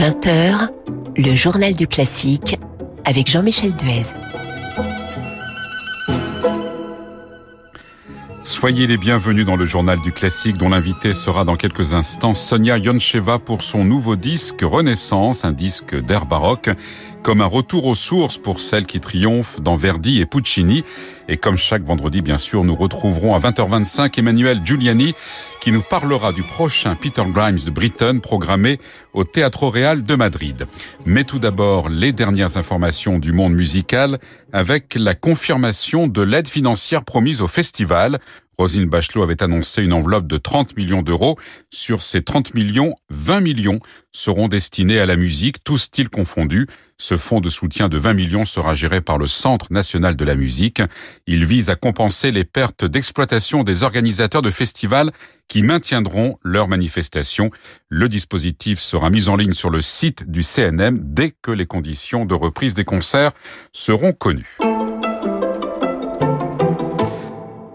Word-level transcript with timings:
20h, 0.00 0.70
le 1.18 1.34
journal 1.34 1.74
du 1.74 1.86
classique 1.86 2.58
avec 3.04 3.30
Jean-Michel 3.30 3.76
Duez. 3.76 4.06
Soyez 8.42 8.86
les 8.86 8.96
bienvenus 8.96 9.44
dans 9.44 9.56
le 9.56 9.66
journal 9.66 10.00
du 10.00 10.10
classique 10.10 10.56
dont 10.56 10.70
l'invité 10.70 11.12
sera 11.12 11.44
dans 11.44 11.56
quelques 11.56 11.92
instants 11.92 12.32
Sonia 12.32 12.78
Yoncheva 12.78 13.38
pour 13.38 13.60
son 13.60 13.84
nouveau 13.84 14.16
disque 14.16 14.62
Renaissance, 14.62 15.44
un 15.44 15.52
disque 15.52 15.94
d'air 15.94 16.24
baroque, 16.24 16.70
comme 17.22 17.42
un 17.42 17.46
retour 17.46 17.84
aux 17.84 17.94
sources 17.94 18.38
pour 18.38 18.58
celles 18.58 18.86
qui 18.86 19.00
triomphent 19.00 19.60
dans 19.60 19.76
Verdi 19.76 20.22
et 20.22 20.24
Puccini. 20.24 20.82
Et 21.28 21.36
comme 21.36 21.58
chaque 21.58 21.82
vendredi, 21.82 22.22
bien 22.22 22.38
sûr, 22.38 22.64
nous 22.64 22.74
retrouverons 22.74 23.34
à 23.34 23.38
20h25 23.38 24.18
Emmanuel 24.18 24.62
Giuliani 24.64 25.14
qui 25.60 25.72
nous 25.72 25.82
parlera 25.82 26.32
du 26.32 26.42
prochain 26.42 26.94
Peter 26.94 27.22
Grimes 27.26 27.58
de 27.64 27.70
Britain 27.70 28.18
programmé 28.18 28.78
au 29.12 29.24
Teatro 29.24 29.70
Real 29.70 30.02
de 30.02 30.14
Madrid. 30.14 30.66
Mais 31.04 31.24
tout 31.24 31.38
d'abord, 31.38 31.88
les 31.88 32.12
dernières 32.12 32.56
informations 32.56 33.18
du 33.18 33.32
monde 33.32 33.54
musical 33.54 34.18
avec 34.52 34.94
la 34.94 35.14
confirmation 35.14 36.06
de 36.06 36.22
l'aide 36.22 36.48
financière 36.48 37.04
promise 37.04 37.42
au 37.42 37.48
festival. 37.48 38.18
Rosine 38.58 38.86
Bachelot 38.86 39.22
avait 39.22 39.42
annoncé 39.42 39.82
une 39.82 39.92
enveloppe 39.94 40.26
de 40.26 40.36
30 40.36 40.76
millions 40.76 41.02
d'euros. 41.02 41.38
Sur 41.70 42.02
ces 42.02 42.22
30 42.22 42.54
millions, 42.54 42.94
20 43.08 43.40
millions 43.40 43.80
seront 44.12 44.48
destinés 44.48 44.98
à 44.98 45.06
la 45.06 45.16
musique, 45.16 45.62
tous 45.64 45.78
styles 45.78 46.08
confondus. 46.08 46.66
Ce 46.96 47.16
fonds 47.16 47.40
de 47.40 47.48
soutien 47.48 47.88
de 47.88 47.96
20 47.96 48.14
millions 48.14 48.44
sera 48.44 48.74
géré 48.74 49.00
par 49.00 49.18
le 49.18 49.26
Centre 49.26 49.72
national 49.72 50.16
de 50.16 50.24
la 50.24 50.34
musique. 50.34 50.82
Il 51.26 51.44
vise 51.44 51.70
à 51.70 51.76
compenser 51.76 52.30
les 52.30 52.44
pertes 52.44 52.84
d'exploitation 52.84 53.62
des 53.62 53.82
organisateurs 53.82 54.42
de 54.42 54.50
festivals 54.50 55.10
qui 55.48 55.62
maintiendront 55.62 56.38
leurs 56.42 56.68
manifestations. 56.68 57.50
Le 57.88 58.08
dispositif 58.08 58.80
sera 58.80 59.10
mis 59.10 59.28
en 59.28 59.36
ligne 59.36 59.54
sur 59.54 59.70
le 59.70 59.80
site 59.80 60.30
du 60.30 60.42
CNM 60.42 60.98
dès 61.02 61.34
que 61.42 61.50
les 61.50 61.66
conditions 61.66 62.26
de 62.26 62.34
reprise 62.34 62.74
des 62.74 62.84
concerts 62.84 63.32
seront 63.72 64.12
connues. 64.12 64.58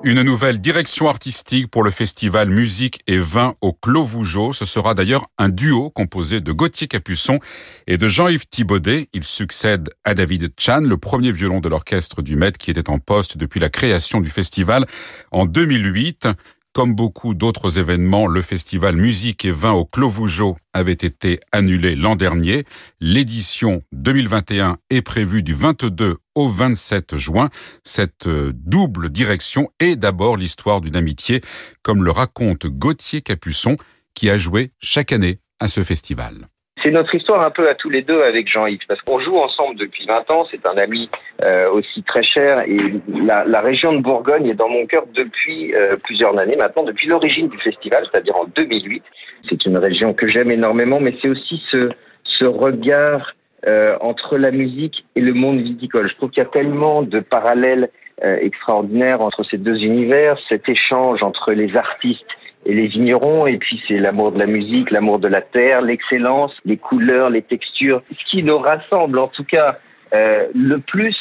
Une 0.07 0.21
nouvelle 0.21 0.59
direction 0.59 1.09
artistique 1.09 1.71
pour 1.71 1.81
le 1.81 1.89
festival 1.89 2.51
Musique 2.51 2.99
et 3.07 3.17
Vin 3.17 3.55
au 3.61 3.73
Clos 3.73 4.03
Vougeot. 4.03 4.53
Ce 4.53 4.63
sera 4.63 4.93
d'ailleurs 4.93 5.23
un 5.39 5.49
duo 5.49 5.89
composé 5.89 6.41
de 6.41 6.51
Gauthier 6.51 6.87
Capuçon 6.87 7.39
et 7.87 7.97
de 7.97 8.07
Jean-Yves 8.07 8.45
Thibaudet. 8.47 9.09
Il 9.13 9.23
succède 9.23 9.89
à 10.03 10.13
David 10.13 10.53
Chan, 10.59 10.81
le 10.81 10.97
premier 10.97 11.31
violon 11.31 11.59
de 11.59 11.69
l'orchestre 11.69 12.21
du 12.21 12.35
Met 12.35 12.51
qui 12.51 12.69
était 12.69 12.91
en 12.91 12.99
poste 12.99 13.37
depuis 13.37 13.59
la 13.59 13.69
création 13.69 14.21
du 14.21 14.29
festival 14.29 14.85
en 15.31 15.47
2008. 15.47 16.27
Comme 16.75 16.93
beaucoup 16.93 17.35
d'autres 17.35 17.79
événements, 17.79 18.27
le 18.27 18.41
festival 18.41 18.97
Musique 18.97 19.45
et 19.45 19.51
Vin 19.51 19.71
au 19.71 19.85
Clos 19.85 20.09
Vougeot 20.09 20.57
avait 20.73 20.91
été 20.91 21.39
annulé 21.53 21.95
l'an 21.95 22.17
dernier. 22.17 22.65
L'édition 22.99 23.81
2021 23.93 24.75
est 24.89 25.01
prévue 25.01 25.41
du 25.41 25.53
22 25.53 26.17
au 26.35 26.49
27 26.49 27.15
juin. 27.15 27.49
Cette 27.85 28.27
euh, 28.27 28.51
double 28.53 29.09
direction 29.09 29.69
est 29.79 29.95
d'abord 29.95 30.35
l'histoire 30.35 30.81
d'une 30.81 30.97
amitié, 30.97 31.39
comme 31.81 32.03
le 32.03 32.11
raconte 32.11 32.65
Gauthier 32.65 33.21
Capuçon, 33.21 33.77
qui 34.13 34.29
a 34.29 34.37
joué 34.37 34.73
chaque 34.81 35.13
année 35.13 35.39
à 35.61 35.69
ce 35.69 35.81
festival. 35.81 36.49
C'est 36.85 36.91
notre 36.91 37.15
histoire 37.15 37.41
un 37.41 37.49
peu 37.49 37.67
à 37.67 37.73
tous 37.73 37.89
les 37.89 38.03
deux 38.03 38.21
avec 38.21 38.47
Jean-Yves, 38.47 38.85
parce 38.87 39.01
qu'on 39.01 39.19
joue 39.19 39.37
ensemble 39.37 39.75
depuis 39.75 40.05
20 40.05 40.29
ans, 40.29 40.45
c'est 40.51 40.67
un 40.67 40.77
ami 40.77 41.09
euh, 41.43 41.67
aussi 41.71 42.03
très 42.03 42.21
cher, 42.21 42.61
et 42.67 42.77
la, 43.07 43.61
région 43.61 43.91
de 43.93 44.03
Bourgogne 44.03 44.47
est 44.47 44.53
dans 44.53 44.69
mon 44.69 44.85
cœur 44.85 45.05
depuis 45.15 45.73
euh, 45.73 45.95
plusieurs 46.03 46.39
années 46.39 46.55
maintenant, 46.55 46.83
depuis 46.83 47.07
l'origine 47.07 47.47
du 47.47 47.57
festival, 47.57 48.05
c'est-à-dire 48.11 48.35
en 48.35 48.45
2008. 48.55 49.01
C'est 49.49 49.65
une 49.65 49.79
région 49.79 50.13
que 50.13 50.27
j'aime 50.27 50.51
énormément, 50.51 50.99
mais 50.99 51.15
c'est 51.23 51.29
aussi 51.29 51.59
ce, 51.71 52.45
regard 52.45 53.33
euh, 53.65 53.97
entre 54.01 54.37
la 54.37 54.51
musique 54.51 55.05
et 55.15 55.21
le 55.21 55.33
monde 55.33 55.61
viticole. 55.61 56.07
Je 56.07 56.15
trouve 56.17 56.29
qu'il 56.29 56.43
y 56.43 56.45
a 56.45 56.49
tellement 56.49 57.01
de 57.01 57.19
parallèles 57.19 57.89
extraordinaires 58.21 59.21
entre 59.21 59.43
ces 59.43 59.57
deux 59.57 59.77
univers, 59.83 60.37
cet 60.49 60.69
échange 60.69 61.21
entre 61.23 61.51
les 61.51 61.75
artistes 61.75 62.23
et 62.65 62.73
les 62.73 62.87
vignerons, 62.87 63.45
et 63.45 63.57
puis 63.57 63.81
c'est 63.87 63.97
l'amour 63.97 64.31
de 64.31 64.39
la 64.39 64.45
musique, 64.45 64.91
l'amour 64.91 65.19
de 65.19 65.27
la 65.27 65.41
terre, 65.41 65.81
l'excellence, 65.81 66.51
les 66.65 66.77
couleurs, 66.77 67.29
les 67.29 67.41
textures. 67.41 68.01
Ce 68.11 68.25
qui 68.29 68.43
nous 68.43 68.57
rassemble 68.57 69.19
en 69.19 69.27
tout 69.27 69.43
cas 69.43 69.77
euh, 70.15 70.47
le 70.53 70.79
plus 70.79 71.15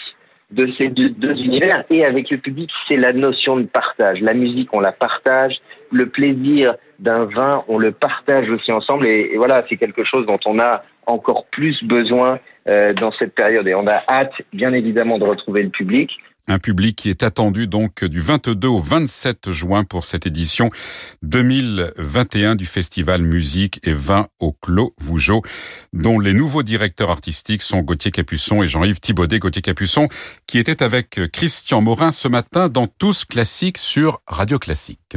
de 0.51 0.69
ces 0.79 0.89
deux, 0.89 1.35
univers 1.43 1.85
et 1.91 2.05
avec 2.05 2.31
le 2.31 2.39
public, 2.39 2.71
c'est 2.89 2.97
la 2.97 3.13
notion 3.13 3.57
de 3.57 3.65
partage. 3.65 4.21
La 4.21 4.35
musique, 4.35 4.69
on 4.73 4.81
la 4.81 4.93
partage, 4.93 5.57
le 5.91 6.07
plaisir 6.07 6.77
d'un 6.99 7.25
vin, 7.25 7.65
on 7.67 7.79
le 7.79 7.93
partage 7.93 8.49
aussi 8.51 8.71
ensemble, 8.71 9.07
et, 9.07 9.31
et 9.33 9.37
voilà, 9.37 9.65
c'est 9.69 9.77
quelque 9.77 10.05
chose 10.05 10.27
dont 10.27 10.39
on 10.47 10.59
a 10.59 10.83
encore 11.07 11.47
plus 11.47 11.83
besoin 11.85 12.39
euh, 12.69 12.93
dans 12.95 13.13
cette 13.13 13.35
période. 13.35 13.67
Et 13.69 13.75
on 13.75 13.87
a 13.87 14.03
hâte, 14.09 14.33
bien 14.53 14.73
évidemment, 14.73 15.19
de 15.19 15.25
retrouver 15.25 15.63
le 15.63 15.71
public. 15.71 16.11
Un 16.47 16.59
public 16.59 16.97
qui 16.97 17.09
est 17.09 17.23
attendu 17.23 17.67
donc 17.67 18.05
du 18.05 18.21
22 18.21 18.69
au 18.69 18.79
27 18.79 19.51
juin 19.51 19.85
pour 19.85 20.05
cette 20.05 20.27
édition 20.27 20.69
2021 21.23 22.55
du 22.55 22.67
Festival 22.67 23.23
Musique 23.23 23.81
et 23.87 23.95
Vin 23.95 24.29
au 24.41 24.53
Clos 24.53 24.95
Vougeot, 24.99 25.43
dont 25.95 26.19
les 26.19 26.35
nouveaux 26.35 26.63
directeurs 26.63 27.11
artistiques 27.11 27.63
sont 27.63 27.81
Gauthier 27.81 28.11
Capuçon 28.11 28.63
et 28.63 28.69
Jean-Yves 28.69 29.01
Thibaudet. 29.01 29.39
Gauthier 29.39 29.63
Capuçon 29.63 30.09
qui 30.47 30.59
était 30.59 30.83
avec 30.83 31.19
Christian 31.33 31.81
Morin 31.81 32.11
ce 32.11 32.29
matin 32.29 32.69
dans 32.69 32.87
Tous 32.87 33.25
Classiques 33.25 33.79
sur 33.79 34.21
Radio 34.27 34.59
Classique. 34.59 35.17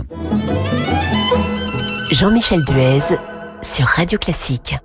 Jean-Michel 2.12 2.64
Duez 2.64 3.18
sur 3.62 3.86
Radio 3.86 4.18
Classique. 4.18 4.76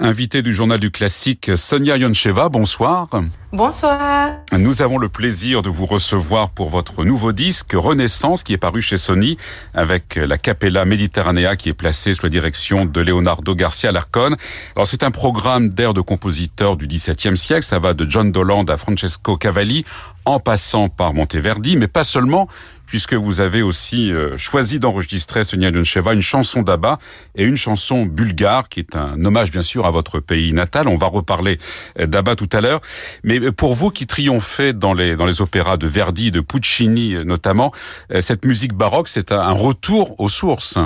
Invité 0.00 0.42
du 0.42 0.52
journal 0.52 0.80
du 0.80 0.90
classique, 0.90 1.52
Sonia 1.54 1.96
Yoncheva, 1.96 2.48
bonsoir. 2.48 3.08
Bonsoir. 3.52 4.32
Nous 4.52 4.82
avons 4.82 4.98
le 4.98 5.08
plaisir 5.08 5.62
de 5.62 5.68
vous 5.68 5.86
recevoir 5.86 6.50
pour 6.50 6.68
votre 6.68 7.04
nouveau 7.04 7.30
disque 7.30 7.74
Renaissance 7.74 8.42
qui 8.42 8.54
est 8.54 8.58
paru 8.58 8.82
chez 8.82 8.96
Sony 8.96 9.38
avec 9.72 10.16
la 10.16 10.36
Capella 10.36 10.84
Mediterranea 10.84 11.54
qui 11.54 11.68
est 11.68 11.74
placée 11.74 12.12
sous 12.12 12.26
la 12.26 12.30
direction 12.30 12.86
de 12.86 13.00
Leonardo 13.00 13.54
Garcia 13.54 13.92
Larcon. 13.92 14.34
Alors 14.74 14.88
c'est 14.88 15.04
un 15.04 15.12
programme 15.12 15.68
d'air 15.68 15.94
de 15.94 16.00
compositeurs 16.00 16.76
du 16.76 16.88
XVIIe 16.88 17.36
siècle, 17.36 17.64
ça 17.64 17.78
va 17.78 17.94
de 17.94 18.04
John 18.10 18.32
Doland 18.32 18.64
à 18.64 18.76
Francesco 18.76 19.36
Cavalli 19.36 19.84
en 20.24 20.40
passant 20.40 20.88
par 20.88 21.14
Monteverdi, 21.14 21.76
mais 21.76 21.86
pas 21.86 22.02
seulement, 22.02 22.48
puisque 22.94 23.14
vous 23.14 23.40
avez 23.40 23.60
aussi 23.60 24.12
euh, 24.12 24.38
choisi 24.38 24.78
d'enregistrer, 24.78 25.42
Sonia 25.42 25.70
Yoncheva, 25.70 26.12
une 26.12 26.22
chanson 26.22 26.62
d'Abba 26.62 27.00
et 27.34 27.42
une 27.42 27.56
chanson 27.56 28.06
bulgare, 28.06 28.68
qui 28.68 28.78
est 28.78 28.94
un 28.94 29.24
hommage 29.24 29.50
bien 29.50 29.62
sûr 29.62 29.84
à 29.84 29.90
votre 29.90 30.20
pays 30.20 30.52
natal. 30.52 30.86
On 30.86 30.96
va 30.96 31.08
reparler 31.08 31.58
euh, 31.98 32.06
d'Abba 32.06 32.36
tout 32.36 32.48
à 32.52 32.60
l'heure. 32.60 32.80
Mais 33.24 33.50
pour 33.50 33.74
vous 33.74 33.90
qui 33.90 34.06
triomphez 34.06 34.74
dans 34.74 34.94
les, 34.94 35.16
dans 35.16 35.26
les 35.26 35.42
opéras 35.42 35.76
de 35.76 35.88
Verdi, 35.88 36.30
de 36.30 36.38
Puccini 36.38 37.16
notamment, 37.24 37.72
euh, 38.12 38.20
cette 38.20 38.44
musique 38.44 38.74
baroque, 38.74 39.08
c'est 39.08 39.32
un 39.32 39.50
retour 39.50 40.20
aux 40.20 40.28
sources. 40.28 40.78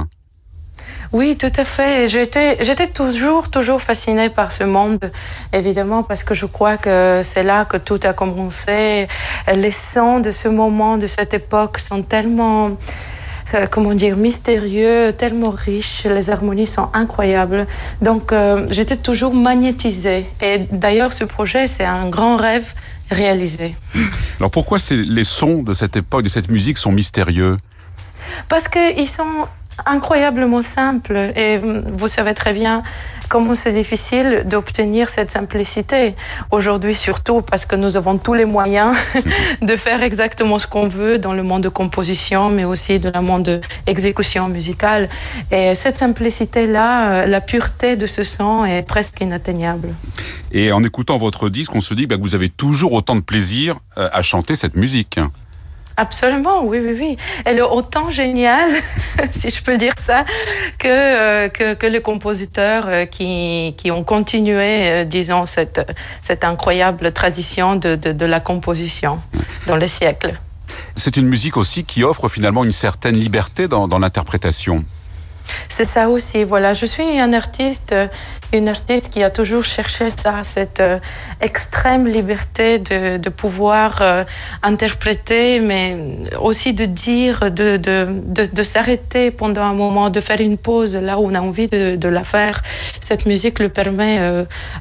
Oui, 1.12 1.37
tout 1.37 1.53
à 1.56 1.65
fait. 1.65 2.09
J'étais, 2.09 2.59
j'étais 2.61 2.87
toujours, 2.87 3.50
toujours 3.50 3.81
fascinée 3.81 4.28
par 4.28 4.53
ce 4.53 4.65
monde, 4.65 5.11
évidemment, 5.53 6.03
parce 6.03 6.22
que 6.22 6.34
je 6.34 6.47
crois 6.47 6.77
que 6.77 7.21
c'est 7.22 7.43
là 7.43 7.65
que 7.65 7.77
tout 7.78 8.00
a 8.05 8.12
commencé. 8.12 9.09
Les 9.55 9.71
sons 9.71 10.21
de 10.21 10.31
ce 10.31 10.49
moment, 10.49 10.99
de 10.99 11.06
cette 11.06 11.33
époque, 11.34 11.78
sont 11.78 12.03
tellement 12.03 12.77
euh, 13.55 13.66
comment 13.71 13.94
dire, 13.94 14.16
mystérieux, 14.16 15.15
tellement 15.16 15.50
riches, 15.50 16.05
les 16.05 16.28
harmonies 16.28 16.66
sont 16.66 16.91
incroyables. 16.93 17.66
Donc 18.03 18.33
euh, 18.33 18.66
j'étais 18.71 18.97
toujours 18.97 19.33
magnétisée. 19.33 20.27
Et 20.43 20.59
d'ailleurs, 20.71 21.15
ce 21.15 21.25
projet, 21.25 21.66
c'est 21.66 21.84
un 21.84 22.09
grand 22.09 22.37
rêve 22.37 22.75
réalisé. 23.10 23.75
Alors 24.39 24.50
pourquoi 24.50 24.78
les 24.91 25.25
sons 25.25 25.62
de 25.62 25.72
cette 25.72 25.97
époque, 25.97 26.25
de 26.25 26.28
cette 26.28 26.50
musique 26.50 26.77
sont 26.77 26.93
mystérieux? 26.93 27.56
Parce 28.50 28.69
qu'ils 28.69 29.09
sont 29.09 29.49
incroyablement 29.87 30.63
simple. 30.63 31.33
Et 31.36 31.59
vous 31.59 32.09
savez 32.09 32.34
très 32.34 32.53
bien 32.53 32.83
comment 33.28 33.54
c'est 33.54 33.72
difficile 33.72 34.45
d'obtenir 34.47 35.09
cette 35.09 35.30
simplicité. 35.30 36.15
Aujourd'hui 36.51 36.95
surtout 36.95 37.42
parce 37.42 37.66
que 37.66 37.77
nous 37.77 37.97
avons 37.97 38.19
tous 38.19 38.34
les 38.34 38.45
moyens 38.45 38.97
de 39.63 39.77
faire 39.77 40.03
exactement 40.03 40.59
ce 40.59 40.66
qu'on 40.66 40.89
veut 40.89 41.19
dans 41.19 41.33
le 41.33 41.42
monde 41.42 41.63
de 41.63 41.69
composition 41.69 42.48
mais 42.51 42.65
aussi 42.65 42.98
dans 42.98 43.21
le 43.21 43.27
monde 43.27 43.60
d'exécution 43.86 44.48
musicale. 44.48 45.09
Et 45.51 45.75
cette 45.75 45.98
simplicité 45.98 46.66
là 46.66 47.27
la 47.27 47.41
pureté 47.41 47.97
de 47.97 48.07
ce 48.07 48.22
son 48.22 48.65
est 48.65 48.83
presque 48.83 49.21
inatteignable. 49.21 49.95
Et 50.53 50.72
en 50.72 50.83
écoutant 50.83 51.19
votre 51.19 51.48
disque 51.48 51.74
on 51.74 51.81
se 51.81 51.95
dit 51.95 52.07
bah, 52.07 52.16
que 52.16 52.22
vous 52.22 52.34
avez 52.34 52.48
toujours 52.48 52.92
autant 52.92 53.16
de 53.16 53.21
plaisir 53.21 53.77
euh, 53.98 54.09
à 54.13 54.22
chanter 54.22 54.57
cette 54.57 54.77
musique 54.77 55.19
Absolument, 55.98 56.62
oui, 56.62 56.78
oui, 56.80 56.97
oui. 56.97 57.16
Elle 57.45 57.59
est 57.59 57.60
autant 57.60 58.09
géniale, 58.09 58.71
si 59.33 59.50
je 59.50 59.60
peux 59.60 59.77
dire 59.77 59.95
ça, 60.00 60.24
que, 60.78 60.86
euh, 60.86 61.48
que, 61.48 61.86
les 61.86 62.00
compositeurs 62.00 62.84
euh, 62.86 63.04
qui, 63.04 63.74
qui 63.77 63.91
ont 63.91 64.04
continué, 64.04 64.89
euh, 64.89 65.04
disons, 65.04 65.45
cette, 65.45 65.80
cette 66.22 66.45
incroyable 66.45 67.10
tradition 67.10 67.74
de, 67.74 67.97
de, 67.97 68.12
de 68.12 68.27
la 68.27 68.39
composition 68.39 69.21
dans 69.66 69.74
les 69.74 69.89
siècles. 69.89 70.39
C'est 70.95 71.16
une 71.16 71.27
musique 71.27 71.56
aussi 71.56 71.84
qui 71.84 72.04
offre 72.04 72.28
finalement 72.28 72.62
une 72.62 72.71
certaine 72.71 73.16
liberté 73.16 73.66
dans, 73.66 73.89
dans 73.89 73.98
l'interprétation. 73.98 74.84
C'est 75.68 75.84
ça 75.84 76.09
aussi. 76.09 76.45
Voilà, 76.45 76.72
je 76.72 76.86
suis 76.86 77.21
un 77.21 77.33
artiste, 77.33 77.95
une 78.53 78.68
artiste 78.68 79.10
qui 79.10 79.22
a 79.22 79.30
toujours 79.30 79.65
cherché 79.65 80.10
ça, 80.10 80.42
cette 80.42 80.80
euh, 80.80 80.98
extrême 81.41 82.06
liberté 82.06 82.78
de, 82.78 83.28
pouvoir 83.28 83.98
euh, 84.00 84.24
interpréter, 84.62 85.60
mais 85.60 85.97
aussi 86.41 86.72
de 86.72 86.84
dire, 86.84 87.50
de, 87.50 87.77
de, 87.77 88.47
de, 88.53 88.62
s'arrêter 88.65 89.30
pendant 89.30 89.62
un 89.62 89.74
moment, 89.74 90.10
de 90.10 90.21
faire 90.21 90.41
une 90.41 90.59
pause 90.59 90.97
là 90.97 91.18
où 91.18 91.30
on 91.30 91.34
a 91.34 91.41
envie 91.41 91.68
de, 91.68 92.09
la 92.09 92.24
faire. 92.24 92.62
Cette 93.00 93.27
musique 93.27 93.59
le 93.59 93.68
permet, 93.68 94.16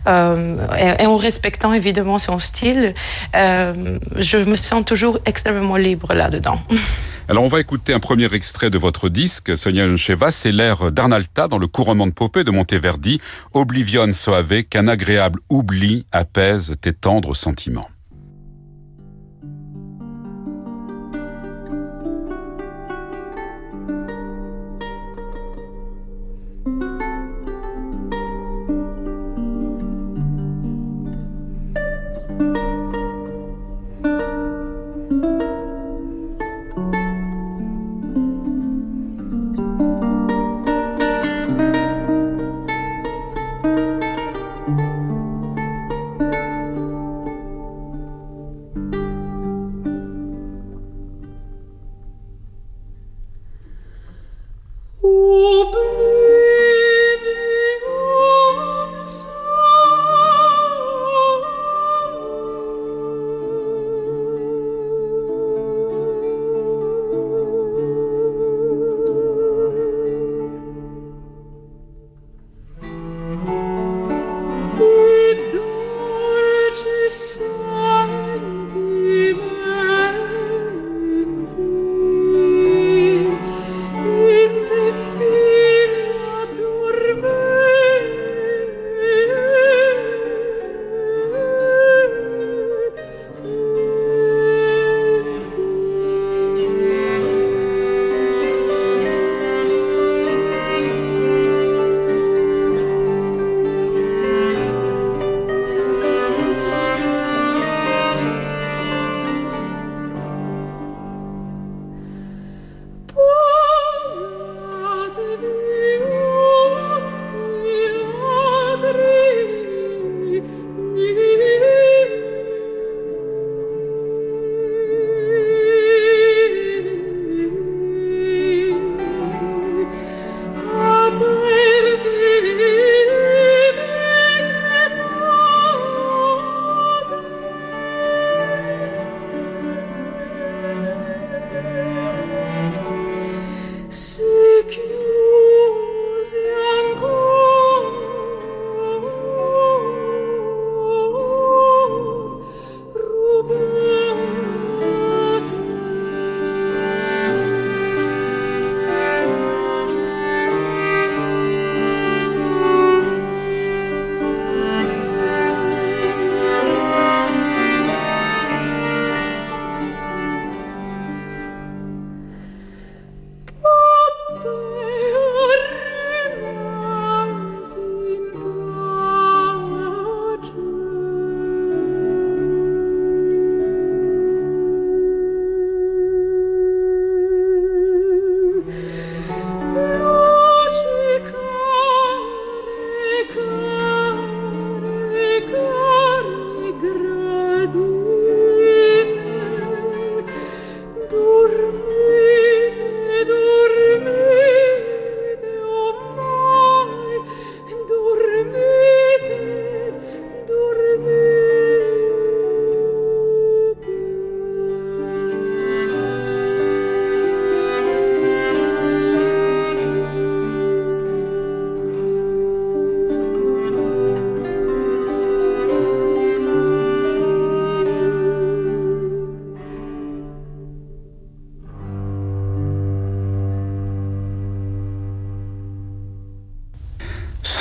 et, 0.08 1.04
et, 1.04 1.06
en 1.06 1.18
respectant 1.18 1.74
évidemment 1.74 2.19
son 2.19 2.40
style, 2.40 2.94
je 3.34 4.38
me 4.38 4.56
sens 4.56 4.86
toujours 4.86 5.19
extrêmement 5.25 5.75
libre 5.75 6.14
là-dedans. 6.14 6.60
Alors 7.30 7.44
on 7.44 7.50
va 7.50 7.60
écouter 7.60 7.94
un 7.94 8.00
premier 8.00 8.34
extrait 8.34 8.70
de 8.70 8.78
votre 8.78 9.10
disque, 9.10 9.58
Sonia 9.58 9.86
Yoncheva, 9.86 10.32
c'est 10.32 10.54
l'air 10.54 10.94
d'Arnalta 10.94 11.50
dans 11.50 11.58
le 11.58 11.68
couronnement 11.68 12.08
de 12.08 12.14
Popée 12.14 12.46
de 12.46 12.52
Monteverdi, 12.52 13.20
Oblivion 13.52 14.14
soave, 14.14 14.64
qu'un 14.64 14.88
agréable 14.88 15.42
oubli 15.50 16.06
apaise 16.14 16.74
tes 16.80 16.94
tendres 16.94 17.36
sentiments. 17.36 17.90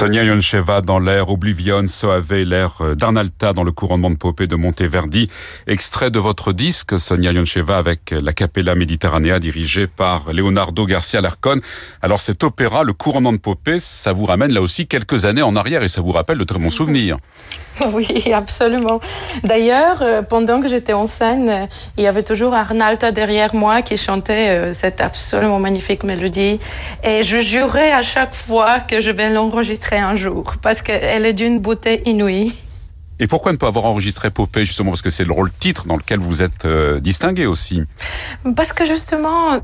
Sonia 0.07 0.23
Yoncheva 0.23 0.83
dans 0.83 1.01
l'air 1.01 1.31
Oblivion, 1.31 1.89
Soave, 1.89 2.33
l'air 2.33 2.77
euh, 2.81 2.95
d'Arnalta 2.95 3.53
dans 3.53 3.65
le 3.65 3.73
couronnement 3.73 4.09
de 4.09 4.15
Popée 4.15 4.47
de 4.47 4.55
Monteverdi. 4.55 5.29
Extrait 5.67 6.13
de 6.13 6.21
votre 6.21 6.53
disque, 6.53 6.97
Sonia 6.97 7.33
Yoncheva, 7.33 7.77
avec 7.77 8.13
la 8.13 8.33
Capella 8.33 8.77
Mediterranea 8.77 9.41
dirigée 9.41 9.89
par 9.89 10.33
Leonardo 10.33 10.87
Garcia 10.87 11.21
Larcon. 11.21 11.61
Alors 12.03 12.21
cet 12.21 12.45
opéra, 12.45 12.85
le 12.85 12.93
couronnement 12.93 13.33
de 13.33 13.39
Popée, 13.39 13.81
ça 13.81 14.13
vous 14.13 14.27
ramène 14.27 14.53
là 14.53 14.63
aussi 14.63 14.87
quelques 14.87 15.25
années 15.25 15.43
en 15.43 15.57
arrière 15.57 15.83
et 15.83 15.89
ça 15.89 16.03
vous 16.03 16.13
rappelle 16.13 16.39
de 16.39 16.45
très 16.45 16.61
bons 16.61 16.71
souvenirs. 16.71 17.17
Oui, 17.93 18.33
absolument. 18.33 19.01
D'ailleurs, 19.45 20.03
euh, 20.03 20.23
pendant 20.23 20.61
que 20.61 20.69
j'étais 20.69 20.93
en 20.93 21.07
scène, 21.07 21.69
il 21.97 22.05
y 22.05 22.07
avait 22.07 22.23
toujours 22.23 22.55
Arnalta 22.55 23.13
derrière 23.13 23.55
moi 23.55 23.83
qui 23.83 23.97
chantait 23.97 24.49
euh, 24.49 24.73
cette 24.73 25.01
absolument 25.01 25.59
magnifique 25.59 26.03
mélodie. 26.03 26.59
Et 27.05 27.23
je 27.23 27.39
jurais 27.39 27.93
à 27.93 28.03
chaque 28.03 28.35
fois 28.35 28.81
que 28.81 29.01
je 29.01 29.11
vais 29.11 29.31
l'enregistrer 29.31 29.99
un 29.99 30.17
jour 30.17 30.55
parce 30.63 30.83
qu'elle 30.83 31.27
est 31.27 31.33
d'une 31.33 31.59
beauté 31.59 32.03
inouïe. 32.07 32.55
Et 33.19 33.27
pourquoi 33.27 33.53
ne 33.53 33.57
pas 33.57 33.69
avoir 33.69 33.87
enregistré 33.87 34.31
Popée 34.31 34.67
justement 34.67 34.91
parce 34.91 35.01
que 35.01 35.09
c'est 35.09 35.25
le 35.25 35.33
rôle 35.33 35.51
titre 35.51 35.87
dans 35.87 35.97
lequel 35.97 36.19
vous 36.19 36.43
êtes 36.43 36.67
euh, 36.67 37.01
distingué 37.01 37.47
aussi? 37.47 37.83
Parce 38.57 38.75
que 38.75 38.85
justement, 38.85 39.59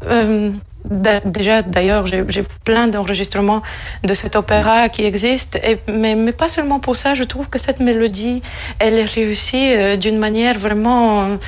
déjà, 1.25 1.63
d'ailleurs, 1.63 2.07
j'ai 2.07 2.45
plein 2.65 2.89
d'enregistrements 2.89 3.63
de 4.05 4.15
cet 4.15 4.37
opéra 4.37 4.89
qui 4.89 5.05
existent, 5.05 5.59
mais, 5.89 6.15
mais, 6.15 6.33
pas 6.33 6.49
seulement 6.49 6.81
pour 6.81 6.97
ça. 6.97 7.15
Je 7.15 7.25
trouve 7.25 7.49
que 7.49 7.59
cette 7.59 7.81
mélodie, 7.81 8.43
elle 8.79 8.95
est 8.95 9.05
réussie 9.05 9.73
euh, 9.75 9.97
d'une 9.97 10.19
manière 10.19 10.59
vraiment 10.59 11.39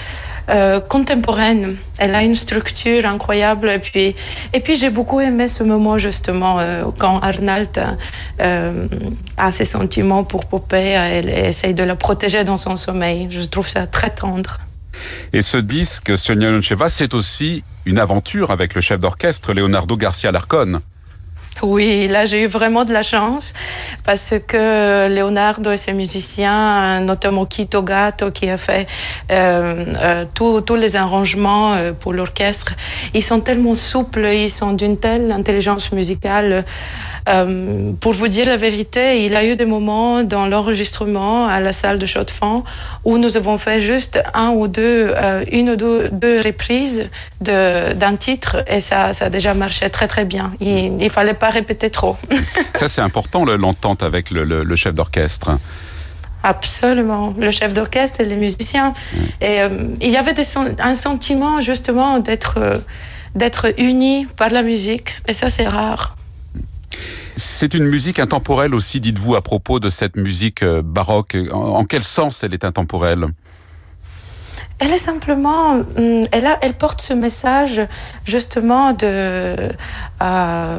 euh, 0.50 0.78
contemporaine. 0.78 1.76
Elle 1.98 2.14
a 2.14 2.22
une 2.22 2.36
structure 2.36 3.06
incroyable. 3.06 3.70
Et 3.70 3.78
puis, 3.78 4.14
et 4.52 4.60
puis 4.60 4.76
j'ai 4.76 4.90
beaucoup 4.90 5.20
aimé 5.20 5.48
ce 5.48 5.62
moment 5.62 5.96
justement 5.96 6.58
euh, 6.58 6.84
quand 6.98 7.18
Arnold 7.20 7.82
euh, 8.40 8.86
a 9.38 9.52
ses 9.52 9.64
sentiments 9.64 10.22
pour 10.22 10.44
Popée, 10.44 10.90
elle 10.90 11.30
essaye 11.30 11.72
de 11.72 11.82
la 11.82 11.96
protéger 11.96 12.44
dans 12.44 12.58
son 12.58 12.76
sommeil. 12.76 13.28
Je 13.30 13.40
trouve 13.42 13.68
ça 13.68 13.86
très 13.86 14.10
tendre. 14.10 14.60
Et 15.32 15.42
ce 15.42 15.56
disque, 15.56 16.16
Sonia 16.16 16.50
Loncheva, 16.50 16.88
c'est 16.88 17.14
aussi 17.14 17.64
une 17.86 17.98
aventure 17.98 18.50
avec 18.50 18.74
le 18.74 18.80
chef 18.80 19.00
d'orchestre 19.00 19.52
Leonardo 19.52 19.96
Garcia 19.96 20.32
Larcon. 20.32 20.80
Oui, 21.62 22.08
là 22.08 22.24
j'ai 22.24 22.42
eu 22.42 22.46
vraiment 22.46 22.84
de 22.84 22.92
la 22.92 23.02
chance 23.02 23.52
parce 24.04 24.34
que 24.46 25.08
Leonardo 25.08 25.70
et 25.70 25.78
ses 25.78 25.92
musiciens, 25.92 27.00
notamment 27.00 27.46
Kito 27.46 27.82
Gato 27.82 28.30
qui 28.32 28.50
a 28.50 28.58
fait 28.58 28.86
euh, 29.30 29.84
euh, 30.02 30.24
tous 30.34 30.74
les 30.74 30.96
arrangements 30.96 31.74
euh, 31.74 31.92
pour 31.92 32.12
l'orchestre, 32.12 32.74
ils 33.14 33.22
sont 33.22 33.40
tellement 33.40 33.74
souples, 33.74 34.26
ils 34.26 34.50
sont 34.50 34.72
d'une 34.72 34.98
telle 34.98 35.30
intelligence 35.30 35.92
musicale. 35.92 36.64
Pour 38.00 38.12
vous 38.12 38.28
dire 38.28 38.44
la 38.44 38.58
vérité, 38.58 39.24
il 39.24 39.34
a 39.34 39.46
eu 39.46 39.56
des 39.56 39.64
moments 39.64 40.22
dans 40.22 40.46
l'enregistrement 40.46 41.46
à 41.46 41.58
la 41.58 41.72
salle 41.72 41.98
de 41.98 42.04
chaux 42.04 42.22
de 42.22 42.32
où 43.04 43.16
nous 43.16 43.38
avons 43.38 43.56
fait 43.56 43.80
juste 43.80 44.22
un 44.34 44.50
ou 44.50 44.68
deux, 44.68 45.14
une 45.50 45.70
ou 45.70 45.76
deux, 45.76 46.40
reprises 46.44 47.08
d'un 47.40 48.16
titre 48.16 48.62
et 48.66 48.82
ça, 48.82 49.14
ça 49.14 49.26
a 49.26 49.30
déjà 49.30 49.54
marché 49.54 49.88
très 49.88 50.06
très 50.06 50.26
bien. 50.26 50.52
Il 50.60 51.08
fallait 51.08 51.32
pas 51.32 51.43
répéter 51.50 51.90
trop. 51.90 52.16
ça 52.74 52.88
c'est 52.88 53.00
important 53.00 53.44
l'entente 53.44 54.02
avec 54.02 54.30
le, 54.30 54.44
le, 54.44 54.76
chef 54.76 54.94
d'orchestre. 54.94 55.52
Absolument, 56.42 57.34
le 57.38 57.50
chef 57.50 57.72
d'orchestre 57.72 58.20
et 58.20 58.24
les 58.24 58.36
musiciens. 58.36 58.92
Et 59.40 59.62
euh, 59.62 59.88
il 60.00 60.10
y 60.10 60.16
avait 60.16 60.34
des, 60.34 60.44
un 60.78 60.94
sentiment 60.94 61.60
justement 61.60 62.18
d'être 62.18 62.82
d'être 63.34 63.74
unis 63.78 64.26
par 64.36 64.50
la 64.50 64.62
musique, 64.62 65.16
et 65.26 65.34
ça 65.34 65.50
c'est 65.50 65.66
rare. 65.66 66.16
C'est 67.36 67.74
une 67.74 67.86
musique 67.86 68.20
intemporelle 68.20 68.74
aussi, 68.74 69.00
dites-vous, 69.00 69.34
à 69.34 69.42
propos 69.42 69.80
de 69.80 69.90
cette 69.90 70.16
musique 70.16 70.62
euh, 70.62 70.82
baroque. 70.82 71.36
En, 71.52 71.84
quel 71.84 72.04
sens 72.04 72.44
elle 72.44 72.54
est 72.54 72.64
intemporelle? 72.64 73.26
Elle 74.80 74.90
est 74.90 74.98
simplement, 74.98 75.72
hum, 75.72 76.26
elle, 76.32 76.74
porte 76.74 77.00
ce 77.00 77.14
message 77.14 77.80
justement 78.24 78.92
de, 78.92 79.54
euh, 80.22 80.78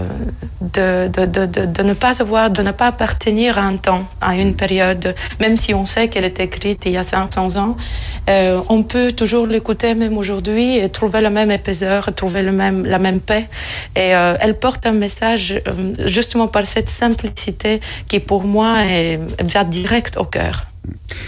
de, 0.62 1.08
de, 1.08 1.26
de, 1.26 1.66
de, 1.66 1.84
ne 1.84 1.94
pas 1.94 2.22
avoir, 2.22 2.50
de 2.50 2.62
ne 2.62 2.72
pas 2.72 2.88
appartenir 2.88 3.58
à 3.58 3.62
un 3.62 3.78
temps, 3.78 4.06
à 4.20 4.36
une 4.36 4.56
période, 4.56 5.16
même 5.40 5.56
si 5.56 5.74
on 5.74 5.86
sait 5.86 6.10
qu'elle 6.10 6.26
est 6.26 6.40
écrite 6.40 6.84
il 6.86 6.92
y 6.92 6.98
a 6.98 7.04
500 7.04 7.56
ans, 7.56 7.78
euh, 8.30 8.62
on 8.70 8.84
peut 8.84 9.12
toujours 9.14 9.48
l'écouter 9.48 9.96
même 9.96 10.18
aujourd'hui 10.18 10.78
et 10.78 10.90
trouver 10.90 11.22
la 11.22 11.30
même 11.30 11.52
épaisseur, 11.52 12.14
trouver 12.14 12.44
le 12.44 12.52
même, 12.52 12.86
la 12.86 13.00
même 13.00 13.22
paix. 13.22 13.48
Et 13.96 14.14
euh, 14.16 14.36
elle 14.42 14.60
porte 14.60 14.86
un 14.86 14.92
message 14.92 15.62
justement 16.06 16.48
par 16.48 16.66
cette 16.66 16.90
simplicité 16.90 17.80
qui 18.08 18.20
pour 18.20 18.44
moi 18.44 18.80
est, 18.82 19.20
va 19.42 19.64
direct 19.64 20.18
au 20.18 20.26
cœur. 20.26 20.66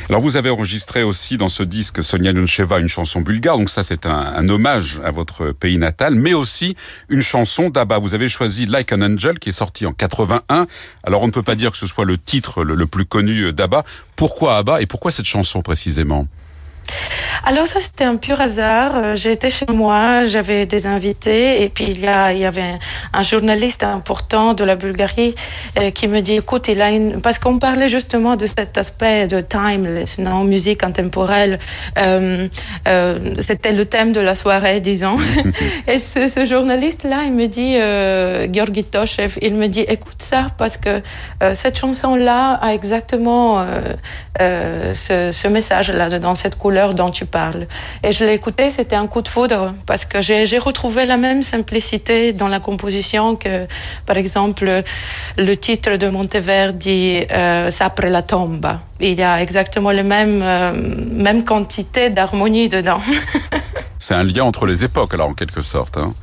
Alors 0.09 0.21
vous 0.21 0.37
avez 0.37 0.49
enregistré 0.49 1.03
aussi 1.03 1.37
dans 1.37 1.47
ce 1.47 1.63
disque 1.63 2.03
Sonia 2.03 2.33
Nuncheva 2.33 2.79
une 2.79 2.87
chanson 2.87 3.21
bulgare, 3.21 3.57
donc 3.57 3.69
ça 3.69 3.83
c'est 3.83 4.05
un, 4.05 4.47
hommage 4.49 4.99
à 5.03 5.11
votre 5.11 5.51
pays 5.51 5.77
natal, 5.77 6.15
mais 6.15 6.33
aussi 6.33 6.75
une 7.09 7.21
chanson 7.21 7.69
d'Abba. 7.69 7.97
Vous 7.97 8.15
avez 8.15 8.29
choisi 8.29 8.65
Like 8.65 8.91
an 8.93 9.01
Angel 9.01 9.39
qui 9.39 9.49
est 9.49 9.53
sorti 9.53 9.85
en 9.85 9.93
81. 9.93 10.67
Alors 11.03 11.21
on 11.21 11.27
ne 11.27 11.31
peut 11.31 11.43
pas 11.43 11.55
dire 11.55 11.71
que 11.71 11.77
ce 11.77 11.87
soit 11.87 12.05
le 12.05 12.17
titre 12.17 12.63
le, 12.63 12.75
le 12.75 12.87
plus 12.87 13.05
connu 13.05 13.51
d'Abba. 13.53 13.83
Pourquoi 14.15 14.57
Abba 14.57 14.81
et 14.81 14.85
pourquoi 14.85 15.11
cette 15.11 15.25
chanson 15.25 15.61
précisément? 15.61 16.27
Alors 17.43 17.67
ça, 17.67 17.79
c'était 17.79 18.03
un 18.03 18.15
pur 18.15 18.39
hasard. 18.41 18.91
Euh, 18.95 19.15
j'étais 19.15 19.49
chez 19.49 19.65
moi, 19.73 20.25
j'avais 20.25 20.65
des 20.65 20.87
invités 20.87 21.63
et 21.63 21.69
puis 21.69 21.85
il 21.85 21.99
y, 21.99 22.07
a, 22.07 22.33
il 22.33 22.39
y 22.39 22.45
avait 22.45 22.77
un, 23.13 23.23
journaliste 23.23 23.83
important 23.83 24.53
de 24.53 24.63
la 24.63 24.75
Bulgarie 24.75 25.35
euh, 25.77 25.91
qui 25.91 26.07
me 26.07 26.21
dit, 26.21 26.35
écoute, 26.35 26.67
il 26.67 26.81
a 26.81 26.89
une... 26.91 27.21
Parce 27.21 27.39
qu'on 27.39 27.59
parlait 27.59 27.87
justement 27.87 28.35
de 28.35 28.45
cet 28.45 28.77
aspect 28.77 29.27
de 29.27 29.41
timeless, 29.41 30.17
non, 30.17 30.43
musique 30.43 30.83
intemporelle. 30.83 31.59
Euh, 31.97 32.47
euh, 32.87 33.35
c'était 33.39 33.73
le 33.73 33.85
thème 33.85 34.13
de 34.13 34.19
la 34.19 34.35
soirée, 34.35 34.81
disons. 34.81 35.17
et 35.87 35.97
ce, 35.97 36.27
ce 36.27 36.45
journaliste-là, 36.45 37.23
il 37.25 37.33
me 37.33 37.47
dit, 37.47 37.75
Georgi 38.53 38.83
Toshev, 38.83 39.37
il 39.41 39.55
me 39.55 39.67
dit, 39.67 39.81
écoute 39.81 40.21
ça 40.21 40.47
parce 40.57 40.77
que 40.77 41.01
cette 41.53 41.77
chanson-là 41.77 42.59
a 42.61 42.73
exactement 42.73 43.65
ce, 44.39 45.29
ce 45.31 45.47
message-là, 45.47 46.19
dans 46.19 46.35
cette 46.35 46.57
couleur 46.57 46.76
dont 46.93 47.11
tu 47.11 47.25
parles. 47.25 47.67
Et 48.03 48.11
je 48.11 48.23
l'ai 48.23 48.33
écouté, 48.33 48.69
c'était 48.69 48.95
un 48.95 49.07
coup 49.07 49.21
de 49.21 49.27
foudre 49.27 49.73
parce 49.85 50.05
que 50.05 50.21
j'ai 50.21 50.57
retrouvé 50.59 51.05
la 51.05 51.17
même 51.17 51.43
simplicité 51.43 52.33
dans 52.33 52.47
la 52.47 52.59
composition 52.59 53.35
que, 53.35 53.65
par 54.05 54.17
exemple, 54.17 54.83
le 55.37 55.57
titre 55.57 55.95
de 55.97 56.09
Monteverdi, 56.09 57.25
euh, 57.31 57.71
S'après 57.71 58.09
la 58.09 58.21
tombe. 58.21 58.67
Il 58.99 59.13
y 59.13 59.23
a 59.23 59.41
exactement 59.41 59.91
la 59.91 60.03
même, 60.03 60.41
euh, 60.41 60.73
même 61.11 61.43
quantité 61.43 62.09
d'harmonie 62.09 62.69
dedans. 62.69 63.01
C'est 63.99 64.13
un 64.13 64.23
lien 64.23 64.43
entre 64.43 64.65
les 64.65 64.83
époques, 64.83 65.13
alors, 65.13 65.29
en 65.29 65.33
quelque 65.33 65.61
sorte. 65.61 65.97
Hein. 65.97 66.13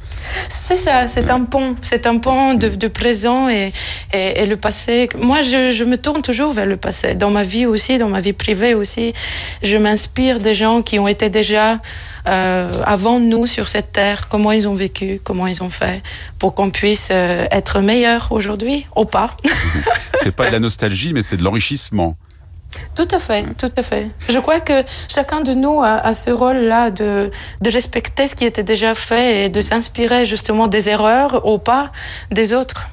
C'est 0.48 0.78
ça, 0.78 1.06
c'est 1.06 1.30
un 1.30 1.44
pont. 1.44 1.76
C'est 1.82 2.06
un 2.06 2.18
pont 2.18 2.54
de, 2.54 2.88
présent 2.88 3.48
et, 3.48 3.72
et, 4.12 4.46
le 4.46 4.56
passé. 4.56 5.08
Moi, 5.18 5.42
je, 5.42 5.70
je, 5.70 5.84
me 5.84 5.96
tourne 5.96 6.22
toujours 6.22 6.52
vers 6.52 6.66
le 6.66 6.76
passé. 6.76 7.14
Dans 7.14 7.30
ma 7.30 7.42
vie 7.42 7.66
aussi, 7.66 7.98
dans 7.98 8.08
ma 8.08 8.20
vie 8.20 8.32
privée 8.32 8.74
aussi. 8.74 9.12
Je 9.62 9.76
m'inspire 9.76 10.40
des 10.40 10.54
gens 10.54 10.82
qui 10.82 10.98
ont 10.98 11.08
été 11.08 11.28
déjà 11.28 11.80
euh, 12.26 12.72
avant 12.86 13.20
nous 13.20 13.46
sur 13.46 13.68
cette 13.68 13.92
terre, 13.92 14.28
comment 14.28 14.52
ils 14.52 14.66
ont 14.66 14.74
vécu, 14.74 15.20
comment 15.22 15.46
ils 15.46 15.62
ont 15.62 15.68
fait, 15.68 16.02
pour 16.38 16.54
qu'on 16.54 16.70
puisse 16.70 17.08
euh, 17.10 17.46
être 17.50 17.80
meilleur 17.80 18.28
aujourd'hui, 18.30 18.86
ou 18.96 19.04
pas. 19.04 19.36
c'est 20.22 20.34
pas 20.34 20.46
de 20.46 20.52
la 20.52 20.60
nostalgie, 20.60 21.12
mais 21.12 21.22
c'est 21.22 21.36
de 21.36 21.42
l'enrichissement. 21.42 22.16
Tout 22.94 23.08
à 23.10 23.18
fait, 23.18 23.44
tout 23.58 23.72
à 23.76 23.82
fait. 23.82 24.08
Je 24.28 24.38
crois 24.38 24.60
que 24.60 24.82
chacun 25.08 25.40
de 25.40 25.52
nous 25.52 25.82
a, 25.82 26.12
ce 26.12 26.30
rôle-là 26.30 26.90
de, 26.90 27.30
de, 27.60 27.70
respecter 27.70 28.28
ce 28.28 28.34
qui 28.34 28.44
était 28.44 28.62
déjà 28.62 28.94
fait 28.94 29.44
et 29.44 29.48
de 29.48 29.60
s'inspirer 29.60 30.26
justement 30.26 30.68
des 30.68 30.88
erreurs 30.88 31.46
ou 31.46 31.58
pas 31.58 31.90
des 32.30 32.52
autres. 32.52 32.86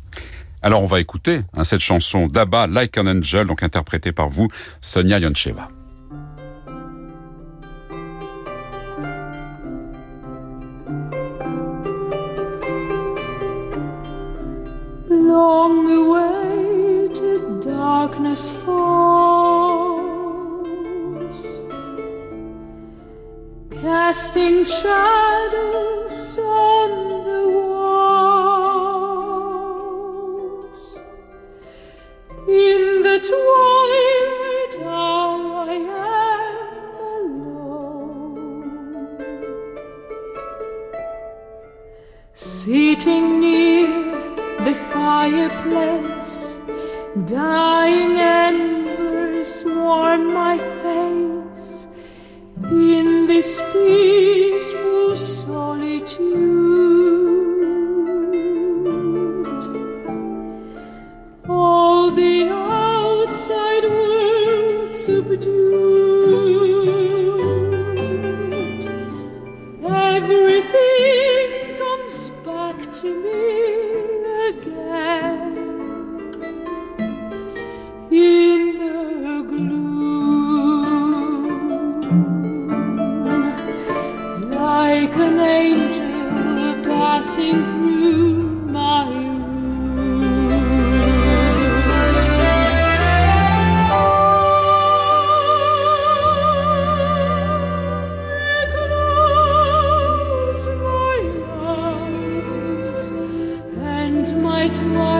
Alors 0.63 0.83
on 0.83 0.87
va 0.87 0.99
écouter 0.99 1.41
hein, 1.53 1.63
cette 1.63 1.79
chanson 1.81 2.27
d'Abba, 2.27 2.67
Like 2.67 2.97
an 2.97 3.07
Angel, 3.07 3.47
donc 3.47 3.63
interprétée 3.63 4.11
par 4.11 4.29
vous, 4.29 4.47
Sonia 4.79 5.17
Yoncheva. 5.19 5.67
Long 15.09 15.87
awaited 15.87 16.50
darkness 17.81 18.43
falls, 18.63 19.77
casting 23.81 24.57
shadows 24.63 26.17
on 26.37 26.89
the 27.27 27.43
walls. 27.57 28.49
In 32.47 32.81
the 33.07 33.17
twilight 33.29 34.75
hour, 34.85 35.65
I 35.69 35.77
am 36.05 36.55
alone, 37.15 37.65
sitting 42.33 43.25
near 43.39 43.89
the 44.65 44.75
fireplace, 44.91 46.50
dying 47.25 48.17
embers 48.17 49.65
warm 49.65 50.33
my 50.33 50.57
face 50.57 51.40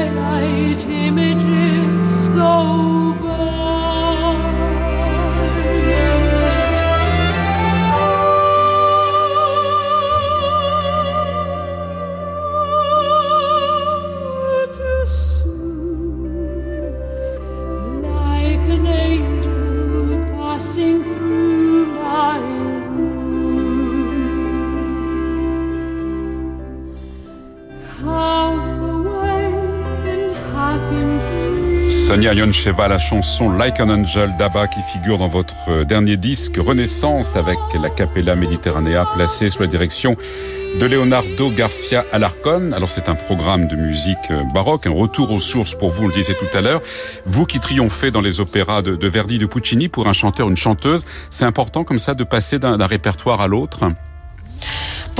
twilight 0.09 0.85
images 0.87 2.27
go 2.29 3.13
by. 3.21 3.30
Sonia 32.11 32.33
Yoncheva, 32.33 32.89
la 32.89 32.97
chanson 32.97 33.53
Like 33.53 33.79
an 33.79 33.87
Angel 33.87 34.35
d'Abba 34.37 34.67
qui 34.67 34.81
figure 34.81 35.17
dans 35.17 35.29
votre 35.29 35.69
euh, 35.69 35.85
dernier 35.85 36.17
disque 36.17 36.57
Renaissance 36.57 37.37
avec 37.37 37.57
la 37.81 37.89
Capella 37.89 38.35
Mediterranea 38.35 39.05
placée 39.15 39.49
sous 39.49 39.61
la 39.61 39.69
direction 39.69 40.17
de 40.77 40.85
Leonardo 40.85 41.49
Garcia 41.51 42.03
Alarcon. 42.11 42.73
Alors 42.73 42.89
c'est 42.89 43.07
un 43.07 43.15
programme 43.15 43.69
de 43.69 43.77
musique 43.77 44.29
euh, 44.29 44.43
baroque, 44.53 44.87
un 44.87 44.91
retour 44.91 45.31
aux 45.31 45.39
sources 45.39 45.73
pour 45.73 45.91
vous, 45.91 46.03
on 46.03 46.07
le 46.07 46.13
disait 46.13 46.35
tout 46.35 46.57
à 46.57 46.59
l'heure. 46.59 46.81
Vous 47.25 47.45
qui 47.45 47.61
triomphez 47.61 48.11
dans 48.11 48.19
les 48.19 48.41
opéras 48.41 48.81
de, 48.81 48.97
de 48.97 49.07
Verdi, 49.07 49.37
de 49.37 49.45
Puccini, 49.45 49.87
pour 49.87 50.09
un 50.09 50.13
chanteur, 50.13 50.49
une 50.49 50.57
chanteuse, 50.57 51.05
c'est 51.29 51.45
important 51.45 51.85
comme 51.85 51.99
ça 51.99 52.13
de 52.13 52.25
passer 52.25 52.59
d'un 52.59 52.85
répertoire 52.87 53.39
à 53.39 53.47
l'autre? 53.47 53.85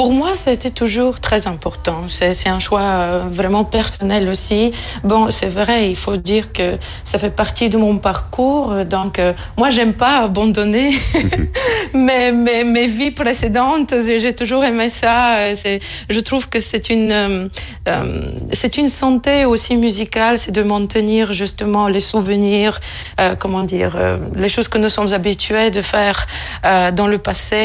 Pour 0.02 0.14
moi, 0.14 0.36
c'était 0.36 0.72
toujours 0.72 1.20
très 1.20 1.46
important. 1.46 2.06
C'est 2.08 2.50
un 2.50 2.58
choix 2.58 2.82
euh, 2.82 3.24
vraiment 3.30 3.64
personnel 3.64 4.30
aussi. 4.30 4.72
Bon, 5.04 5.30
c'est 5.30 5.48
vrai, 5.48 5.92
il 5.92 5.96
faut 5.96 6.18
dire 6.18 6.52
que 6.52 6.78
ça 7.04 7.20
fait 7.20 7.30
partie 7.30 7.70
de 7.70 7.78
mon 7.78 8.00
parcours. 8.00 8.84
Donc, 8.86 9.20
euh, 9.20 9.32
moi, 9.60 9.70
j'aime 9.70 9.94
pas 9.94 10.24
abandonner 10.24 10.90
mais, 11.94 12.32
mes 12.32 12.88
vies 12.88 13.12
précédentes. 13.12 13.94
J'ai 14.04 14.34
toujours 14.34 14.64
aimé 14.64 14.90
ça. 14.90 15.54
Je 15.54 16.20
trouve 16.20 16.50
que 16.50 16.60
c'est 16.60 16.90
une, 16.90 17.12
euh, 17.88 18.22
c'est 18.54 18.78
une 18.78 18.90
santé 18.90 19.46
aussi 19.46 19.76
musicale, 19.76 20.40
c'est 20.40 20.52
de 20.52 20.64
maintenir 20.64 21.32
justement 21.32 21.88
les 21.88 22.00
souvenirs, 22.00 22.80
comment 23.38 23.62
dire, 23.62 23.96
les 24.36 24.50
choses 24.50 24.68
que 24.68 24.80
nous 24.80 24.90
sommes 24.90 25.14
habitués 25.14 25.70
de 25.70 25.82
faire 25.82 26.26
dans 26.64 27.08
le 27.08 27.20
passé 27.20 27.56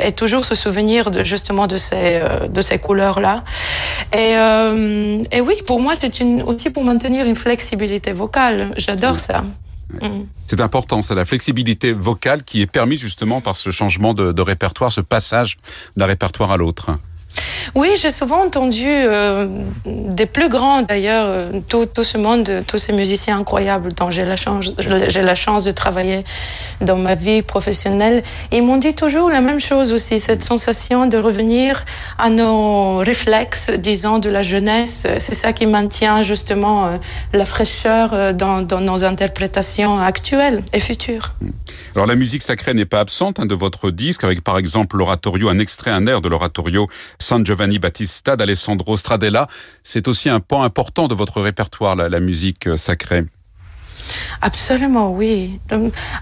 et, 0.00 0.06
et 0.06 0.12
toujours 0.12 0.46
se 0.46 0.54
souvenir 0.54 1.10
de 1.10 1.25
justement 1.26 1.66
de 1.66 1.76
ces, 1.76 2.20
euh, 2.22 2.48
de 2.48 2.62
ces 2.62 2.78
couleurs-là. 2.78 3.44
Et, 4.12 4.36
euh, 4.36 5.22
et, 5.30 5.40
oui, 5.40 5.54
pour 5.66 5.80
moi, 5.80 5.94
c'est 5.94 6.22
aussi 6.46 6.70
pour 6.70 6.84
maintenir 6.84 7.26
une 7.26 7.34
flexibilité 7.34 8.12
vocale. 8.12 8.72
J'adore 8.76 9.20
ça. 9.20 9.42
Mm. 9.92 10.24
C'est 10.34 10.60
important, 10.60 11.02
c'est 11.02 11.14
la 11.14 11.24
flexibilité 11.24 11.92
vocale 11.92 12.42
qui 12.42 12.62
est 12.62 12.66
permise 12.66 13.00
justement 13.00 13.40
par 13.40 13.56
ce 13.56 13.70
changement 13.70 14.14
de, 14.14 14.32
de 14.32 14.42
répertoire, 14.42 14.90
ce 14.90 15.00
passage 15.00 15.58
d'un 15.96 16.06
répertoire 16.06 16.50
à 16.50 16.56
l'autre. 16.56 16.90
Oui, 17.74 17.90
j'ai 18.00 18.10
souvent 18.10 18.44
entendu 18.44 18.86
euh, 18.86 19.48
des 19.84 20.24
plus 20.24 20.48
grands 20.48 20.82
d'ailleurs, 20.82 21.26
euh, 21.28 21.60
tout, 21.68 21.84
tout, 21.84 22.04
ce 22.04 22.16
monde, 22.16 22.62
tous 22.66 22.78
ces 22.78 22.92
musiciens 22.92 23.38
incroyables 23.38 23.92
dont 23.92 24.10
j'ai 24.10 24.24
la 24.24 24.36
chance, 24.36 24.72
j'ai 24.78 25.22
la 25.22 25.34
chance 25.34 25.64
de 25.64 25.72
travailler 25.72 26.24
dans 26.80 26.96
ma 26.96 27.14
vie 27.14 27.42
professionnelle. 27.42 28.22
Ils 28.50 28.62
m'ont 28.62 28.78
dit 28.78 28.94
toujours 28.94 29.28
la 29.28 29.40
même 29.40 29.60
chose 29.60 29.92
aussi, 29.92 30.20
cette 30.20 30.44
sensation 30.44 31.06
de 31.06 31.18
revenir 31.18 31.84
à 32.18 32.30
nos 32.30 32.98
réflexes, 32.98 33.70
disons, 33.78 34.18
de 34.20 34.30
la 34.30 34.42
jeunesse. 34.42 35.06
C'est 35.18 35.34
ça 35.34 35.52
qui 35.52 35.66
maintient 35.66 36.22
justement 36.22 36.86
euh, 36.86 36.96
la 37.34 37.44
fraîcheur 37.44 38.34
dans, 38.34 38.62
dans, 38.62 38.80
nos 38.80 39.04
interprétations 39.04 40.00
actuelles 40.00 40.62
et 40.72 40.80
futures. 40.80 41.32
Alors 41.94 42.06
la 42.06 42.14
musique 42.14 42.42
sacrée 42.42 42.74
n'est 42.74 42.86
pas 42.86 43.00
absente 43.00 43.40
hein, 43.40 43.46
de 43.46 43.54
votre 43.54 43.90
disque, 43.90 44.24
avec 44.24 44.42
par 44.42 44.58
exemple 44.58 44.96
l'oratorio, 44.96 45.48
un 45.48 45.58
extrait, 45.58 45.90
un 45.90 46.06
air 46.06 46.20
de 46.20 46.28
l'oratorio 46.28 46.88
San 47.18 47.44
Giovanni 47.44 47.78
Battista 47.78 48.36
d'Alessandro 48.36 48.96
Stradella. 48.96 49.48
C'est 49.82 50.08
aussi 50.08 50.28
un 50.28 50.40
point 50.40 50.64
important 50.64 51.08
de 51.08 51.14
votre 51.14 51.40
répertoire, 51.40 51.96
la, 51.96 52.08
la 52.08 52.20
musique 52.20 52.66
euh, 52.66 52.76
sacrée. 52.76 53.24
Absolument, 54.42 55.12
oui. 55.12 55.58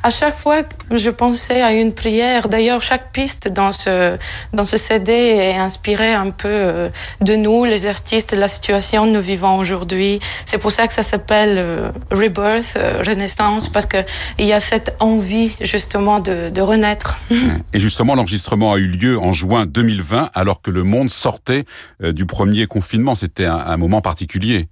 À 0.02 0.10
chaque 0.10 0.38
fois, 0.38 0.62
je 0.90 1.10
pensais 1.10 1.62
à 1.62 1.72
une 1.72 1.92
prière. 1.92 2.48
D'ailleurs, 2.48 2.82
chaque 2.82 3.12
piste 3.12 3.48
dans 3.48 3.72
ce, 3.72 4.16
dans 4.52 4.64
ce 4.64 4.76
CD 4.76 5.12
est 5.12 5.56
inspirée 5.56 6.14
un 6.14 6.30
peu 6.30 6.48
euh, 6.48 6.88
de 7.20 7.34
nous, 7.34 7.64
les 7.64 7.86
artistes, 7.86 8.34
de 8.34 8.40
la 8.40 8.48
situation 8.48 9.04
que 9.04 9.10
nous 9.10 9.20
vivons 9.20 9.58
aujourd'hui. 9.58 10.20
C'est 10.46 10.58
pour 10.58 10.72
ça 10.72 10.86
que 10.86 10.94
ça 10.94 11.02
s'appelle 11.02 11.56
euh, 11.58 11.90
Rebirth, 12.10 12.74
euh, 12.76 13.02
Renaissance, 13.06 13.68
parce 13.68 13.86
qu'il 13.86 14.46
y 14.46 14.52
a 14.52 14.60
cette 14.60 14.94
envie, 15.00 15.52
justement, 15.60 16.20
de, 16.20 16.60
renaître. 16.60 17.16
Et 17.74 17.80
justement, 17.80 18.14
l'enregistrement 18.14 18.72
a 18.72 18.78
eu 18.78 18.86
lieu 18.86 19.18
en 19.18 19.32
juin 19.32 19.66
2020, 19.66 20.30
alors 20.34 20.62
que 20.62 20.70
le 20.70 20.82
monde 20.82 21.10
sortait 21.10 21.64
du 22.00 22.24
premier 22.24 22.66
confinement. 22.66 23.14
C'était 23.14 23.44
un 23.44 23.76
moment 23.76 24.00
particulier. 24.00 24.68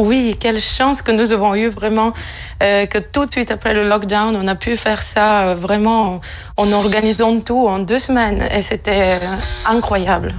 Oui, 0.00 0.34
quelle 0.40 0.62
chance 0.62 1.02
que 1.02 1.12
nous 1.12 1.34
avons 1.34 1.54
eu 1.54 1.68
vraiment, 1.68 2.14
euh, 2.62 2.86
que 2.86 2.96
tout 2.96 3.26
de 3.26 3.30
suite 3.30 3.50
après 3.50 3.74
le 3.74 3.86
lockdown, 3.86 4.34
on 4.34 4.48
a 4.48 4.54
pu 4.54 4.78
faire 4.78 5.02
ça 5.02 5.48
euh, 5.48 5.54
vraiment 5.54 6.22
en 6.56 6.72
organisant 6.72 7.38
tout 7.40 7.68
en 7.68 7.80
deux 7.80 7.98
semaines 7.98 8.48
et 8.50 8.62
c'était 8.62 9.10
euh, 9.10 9.18
incroyable. 9.66 10.34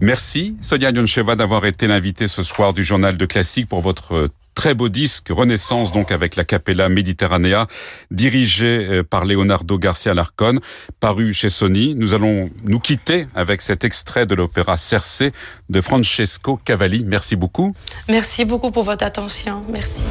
Merci 0.00 0.56
Sonia 0.60 0.90
Yoncheva 0.90 1.36
d'avoir 1.36 1.64
été 1.64 1.86
l'invitée 1.86 2.26
ce 2.26 2.42
soir 2.42 2.74
du 2.74 2.82
journal 2.82 3.16
de 3.16 3.24
classique 3.24 3.68
pour 3.68 3.82
votre 3.82 4.28
très 4.56 4.74
beau 4.74 4.88
disque 4.88 5.28
Renaissance 5.30 5.92
donc 5.92 6.10
avec 6.10 6.34
la 6.34 6.44
Capella 6.44 6.88
Mediterranea 6.88 7.68
dirigé 8.10 8.66
euh, 8.66 9.02
par 9.04 9.24
Leonardo 9.24 9.78
Garcia 9.78 10.14
Larcon 10.14 10.58
paru 10.98 11.32
chez 11.32 11.50
Sony. 11.50 11.94
Nous 11.94 12.14
allons 12.14 12.50
nous 12.64 12.80
quitter 12.80 13.28
avec 13.36 13.62
cet 13.62 13.84
extrait 13.84 14.26
de 14.26 14.34
l'opéra 14.34 14.76
Cercé 14.76 15.32
de 15.68 15.80
Francesco 15.80 16.58
Cavalli. 16.64 17.04
Merci 17.04 17.36
beaucoup. 17.36 17.74
Merci 18.08 18.44
beaucoup 18.44 18.70
pour 18.70 18.82
votre 18.82 19.04
attention. 19.04 19.62
Merci. 19.70 20.02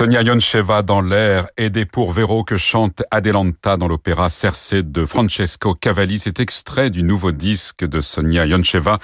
Sonia 0.00 0.22
Yoncheva 0.22 0.80
dans 0.80 1.02
l'air, 1.02 1.46
aidée 1.58 1.84
pour 1.84 2.14
Véro 2.14 2.42
que 2.42 2.56
chante 2.56 3.02
Adelanta 3.10 3.76
dans 3.76 3.86
l'opéra 3.86 4.30
Cerce 4.30 4.72
de 4.72 5.04
Francesco 5.04 5.74
Cavalli. 5.74 6.18
C'est 6.18 6.40
extrait 6.40 6.88
du 6.88 7.02
nouveau 7.02 7.32
disque 7.32 7.84
de 7.84 8.00
Sonia 8.00 8.46
Yoncheva 8.46 8.98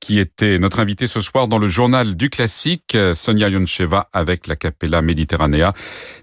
qui 0.00 0.18
était 0.18 0.58
notre 0.58 0.80
invitée 0.80 1.06
ce 1.06 1.20
soir 1.20 1.46
dans 1.46 1.58
le 1.58 1.68
journal 1.68 2.16
du 2.16 2.28
classique, 2.28 2.98
Sonia 3.14 3.50
Yoncheva 3.50 4.08
avec 4.12 4.48
la 4.48 4.56
Capella 4.56 5.00
Mediterranea, 5.00 5.74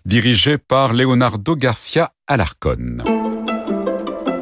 dirigée 0.03 0.57
par 0.57 0.91
Leonardo 0.91 1.55
Garcia 1.55 2.11
Alarcon. 2.27 2.97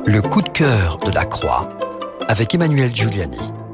Le 0.08 0.22
coup 0.24 0.42
de 0.42 0.50
cœur 0.50 0.98
de 1.06 1.12
la 1.12 1.26
Croix 1.26 1.70
avec 2.28 2.56
Emmanuel 2.56 2.96
Giuliani. 2.96 3.67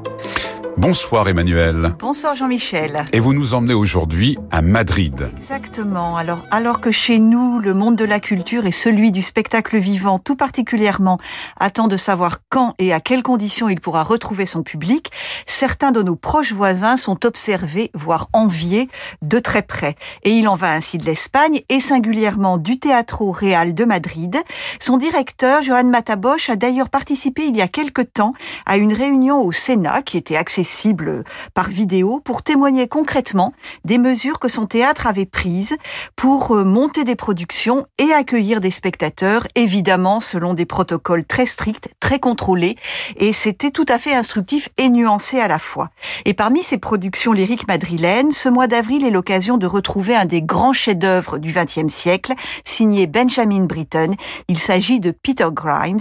Bonsoir 0.76 1.28
Emmanuel. 1.28 1.94
Bonsoir 2.00 2.34
Jean-Michel. 2.34 3.04
Et 3.12 3.20
vous 3.20 3.32
nous 3.32 3.54
emmenez 3.54 3.74
aujourd'hui 3.74 4.36
à 4.50 4.60
Madrid. 4.60 5.30
Exactement. 5.36 6.16
Alors, 6.16 6.40
alors 6.50 6.80
que 6.80 6.90
chez 6.90 7.20
nous, 7.20 7.60
le 7.60 7.74
monde 7.74 7.94
de 7.94 8.04
la 8.04 8.18
culture 8.18 8.66
et 8.66 8.72
celui 8.72 9.12
du 9.12 9.22
spectacle 9.22 9.78
vivant 9.78 10.18
tout 10.18 10.34
particulièrement 10.34 11.18
attend 11.60 11.86
de 11.86 11.96
savoir 11.96 12.38
quand 12.48 12.74
et 12.80 12.92
à 12.92 12.98
quelles 12.98 13.22
conditions 13.22 13.68
il 13.68 13.80
pourra 13.80 14.02
retrouver 14.02 14.46
son 14.46 14.64
public, 14.64 15.12
certains 15.46 15.92
de 15.92 16.02
nos 16.02 16.16
proches 16.16 16.52
voisins 16.52 16.96
sont 16.96 17.24
observés, 17.24 17.92
voire 17.94 18.28
enviés, 18.32 18.88
de 19.22 19.38
très 19.38 19.62
près. 19.62 19.94
Et 20.24 20.32
il 20.32 20.48
en 20.48 20.56
va 20.56 20.72
ainsi 20.72 20.98
de 20.98 21.04
l'Espagne 21.04 21.62
et 21.68 21.78
singulièrement 21.78 22.58
du 22.58 22.80
Teatro 22.80 23.30
Real 23.30 23.74
de 23.74 23.84
Madrid. 23.84 24.36
Son 24.80 24.96
directeur, 24.96 25.62
Johan 25.62 25.84
Matabosch, 25.84 26.50
a 26.50 26.56
d'ailleurs 26.56 26.90
participé 26.90 27.44
il 27.44 27.56
y 27.56 27.62
a 27.62 27.68
quelque 27.68 28.02
temps 28.02 28.34
à 28.66 28.76
une 28.76 28.92
réunion 28.92 29.40
au 29.40 29.52
Sénat 29.52 30.02
qui 30.02 30.16
était 30.16 30.36
accessible 30.36 30.63
cible 30.64 31.24
par 31.54 31.68
vidéo 31.68 32.20
pour 32.24 32.42
témoigner 32.42 32.88
concrètement 32.88 33.52
des 33.84 33.98
mesures 33.98 34.38
que 34.38 34.48
son 34.48 34.66
théâtre 34.66 35.06
avait 35.06 35.26
prises 35.26 35.76
pour 36.16 36.52
euh, 36.52 36.64
monter 36.64 37.04
des 37.04 37.16
productions 37.16 37.86
et 37.98 38.12
accueillir 38.12 38.60
des 38.60 38.70
spectateurs, 38.70 39.46
évidemment 39.54 40.20
selon 40.20 40.54
des 40.54 40.66
protocoles 40.66 41.24
très 41.24 41.46
stricts, 41.46 41.90
très 42.00 42.18
contrôlés, 42.18 42.76
et 43.16 43.32
c'était 43.32 43.70
tout 43.70 43.86
à 43.88 43.98
fait 43.98 44.14
instructif 44.14 44.68
et 44.78 44.88
nuancé 44.88 45.38
à 45.40 45.48
la 45.48 45.58
fois. 45.58 45.90
Et 46.24 46.34
parmi 46.34 46.62
ces 46.62 46.78
productions 46.78 47.32
lyriques 47.32 47.68
madrilènes, 47.68 48.32
ce 48.32 48.48
mois 48.48 48.66
d'avril 48.66 49.04
est 49.04 49.10
l'occasion 49.10 49.56
de 49.56 49.66
retrouver 49.66 50.16
un 50.16 50.24
des 50.24 50.42
grands 50.42 50.72
chefs-d'œuvre 50.72 51.38
du 51.38 51.52
XXe 51.52 51.92
siècle, 51.92 52.34
signé 52.64 53.06
Benjamin 53.06 53.64
Britten. 53.64 54.14
Il 54.48 54.58
s'agit 54.58 55.00
de 55.00 55.10
Peter 55.10 55.48
Grimes, 55.52 55.98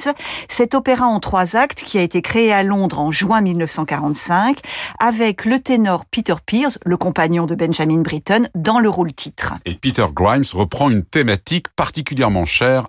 cet 0.48 0.76
opéra 0.76 1.06
en 1.06 1.20
trois 1.20 1.56
actes 1.56 1.84
qui 1.84 1.98
a 1.98 2.02
été 2.02 2.22
créé 2.22 2.54
à 2.54 2.64
Londres 2.64 3.00
en 3.00 3.12
juin 3.12 3.42
1945 3.42 4.53
avec 5.00 5.46
le 5.46 5.60
ténor 5.60 6.06
Peter 6.06 6.36
Pierce, 6.46 6.80
le 6.86 6.98
compagnon 6.98 7.46
de 7.46 7.56
Benjamin 7.56 8.02
Britten, 8.02 8.50
dans 8.56 8.80
le 8.80 8.90
rôle 8.90 9.14
titre. 9.14 9.54
Et 9.66 9.76
Peter 9.76 10.06
Grimes 10.14 10.44
reprend 10.54 10.90
une 10.90 11.04
thématique 11.04 11.68
particulièrement 11.76 12.46
chère 12.46 12.88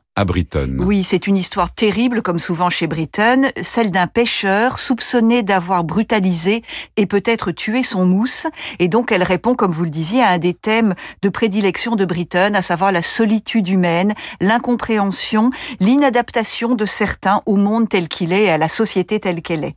Oui, 0.84 1.02
c'est 1.02 1.26
une 1.26 1.36
histoire 1.36 1.74
terrible, 1.74 2.22
comme 2.22 2.38
souvent 2.38 2.70
chez 2.70 2.86
Britton, 2.86 3.50
celle 3.60 3.90
d'un 3.90 4.06
pêcheur 4.06 4.78
soupçonné 4.78 5.42
d'avoir 5.42 5.82
brutalisé 5.82 6.62
et 6.96 7.06
peut-être 7.06 7.50
tué 7.50 7.82
son 7.82 8.06
mousse. 8.06 8.46
Et 8.78 8.86
donc, 8.86 9.10
elle 9.10 9.24
répond, 9.24 9.56
comme 9.56 9.72
vous 9.72 9.82
le 9.82 9.90
disiez, 9.90 10.22
à 10.22 10.28
un 10.28 10.38
des 10.38 10.54
thèmes 10.54 10.94
de 11.22 11.28
prédilection 11.30 11.96
de 11.96 12.04
Britton, 12.04 12.52
à 12.54 12.62
savoir 12.62 12.92
la 12.92 13.02
solitude 13.02 13.68
humaine, 13.68 14.14
l'incompréhension, 14.40 15.50
l'inadaptation 15.80 16.76
de 16.76 16.86
certains 16.86 17.42
au 17.44 17.56
monde 17.56 17.88
tel 17.88 18.06
qu'il 18.06 18.32
est 18.32 18.44
et 18.44 18.50
à 18.50 18.58
la 18.58 18.68
société 18.68 19.18
telle 19.18 19.42
qu'elle 19.42 19.64
est. 19.64 19.74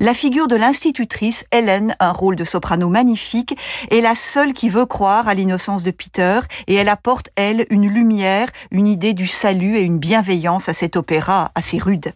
La 0.00 0.12
figure 0.12 0.48
de 0.48 0.56
l'institutrice, 0.56 1.46
Hélène, 1.50 1.96
un 1.98 2.12
rôle 2.12 2.36
de 2.36 2.44
soprano 2.44 2.90
magnifique, 2.90 3.56
est 3.90 4.02
la 4.02 4.14
seule 4.14 4.52
qui 4.52 4.68
veut 4.68 4.84
croire 4.84 5.28
à 5.28 5.34
l'innocence 5.34 5.82
de 5.82 5.92
Peter 5.92 6.40
et 6.66 6.74
elle 6.74 6.90
apporte, 6.90 7.30
elle, 7.36 7.64
une 7.70 7.88
lumière, 7.88 8.48
une 8.70 8.86
idée 8.86 9.14
du 9.14 9.26
salut 9.26 9.77
une 9.82 9.98
bienveillance 9.98 10.68
à 10.68 10.74
cet 10.74 10.96
opéra 10.96 11.50
assez 11.54 11.78
rude. 11.78 12.12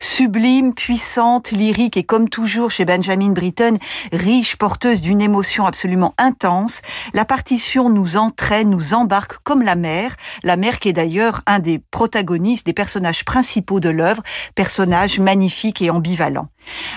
Sublime, 0.00 0.74
puissante, 0.74 1.50
lyrique 1.50 1.96
et 1.96 2.04
comme 2.04 2.28
toujours 2.28 2.70
chez 2.70 2.84
Benjamin 2.84 3.30
Britten, 3.30 3.78
riche, 4.12 4.56
porteuse 4.56 5.02
d'une 5.02 5.20
émotion 5.20 5.66
absolument 5.66 6.14
intense, 6.18 6.82
la 7.14 7.24
partition 7.24 7.90
nous 7.90 8.16
entraîne, 8.16 8.70
nous 8.70 8.94
embarque 8.94 9.38
comme 9.42 9.62
la 9.62 9.76
mère, 9.76 10.16
la 10.42 10.56
mère 10.56 10.78
qui 10.78 10.88
est 10.88 10.92
d'ailleurs 10.92 11.42
un 11.46 11.58
des 11.58 11.78
protagonistes, 11.78 12.66
des 12.66 12.72
personnages 12.72 13.24
principaux 13.24 13.80
de 13.80 13.88
l'œuvre, 13.88 14.22
personnage 14.54 15.18
magnifique 15.18 15.82
et 15.82 15.90
ambivalent. 15.90 16.48